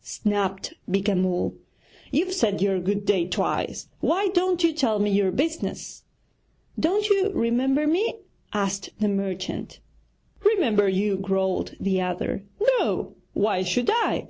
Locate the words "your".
2.62-2.80, 5.10-5.30